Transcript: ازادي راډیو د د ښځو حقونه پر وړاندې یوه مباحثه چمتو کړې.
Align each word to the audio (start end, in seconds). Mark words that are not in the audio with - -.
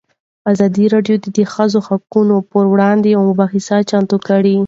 ازادي 0.51 0.85
راډیو 0.93 1.17
د 1.23 1.25
د 1.37 1.39
ښځو 1.53 1.79
حقونه 1.87 2.35
پر 2.51 2.63
وړاندې 2.73 3.07
یوه 3.13 3.27
مباحثه 3.31 3.75
چمتو 3.89 4.17
کړې. 4.27 4.55